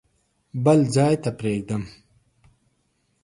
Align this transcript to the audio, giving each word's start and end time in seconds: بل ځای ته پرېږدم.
بل 0.63 0.79
ځای 0.95 1.15
ته 1.23 1.29
پرېږدم. 1.39 1.83